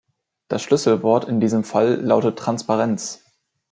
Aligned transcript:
Das 0.47 0.63
Schlüsselwort 0.63 1.25
in 1.25 1.39
diesem 1.39 1.63
Fall 1.63 1.93
lautet 2.01 2.39
Transparenz. 2.39 3.23